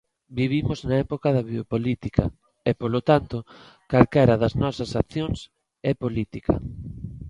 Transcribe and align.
Vivimos 0.39 0.79
na 0.87 0.95
época 1.05 1.27
da 1.35 1.45
biopolítica 1.49 2.23
e, 2.69 2.71
polo 2.81 2.99
tanto, 3.09 3.37
calquera 3.91 4.35
das 4.41 4.53
nosas 4.63 4.91
accións 5.01 5.39
é 5.91 5.93
política. 6.03 6.53